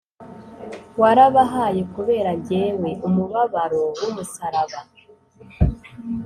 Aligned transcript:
Warabahaye 1.01 1.81
kubera 1.95 2.31
jyewe, 2.45 2.89
Umubabaro 3.07 3.81
w'umusaraba 4.01 4.79